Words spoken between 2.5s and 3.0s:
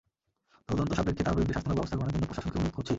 অনুরোধ করছি।